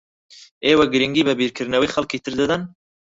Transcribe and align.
ئێوە 0.65 0.85
گرنگی 0.93 1.25
بە 1.27 1.33
بیرکردنەوەی 1.39 1.93
خەڵکی 1.93 2.21
تر 2.25 2.33
دەدەن؟ 2.39 2.61